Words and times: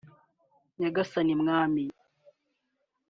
nyagasani 0.79 1.33
mwami 1.41 1.83